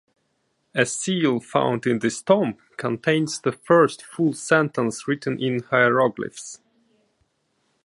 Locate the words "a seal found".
0.73-1.85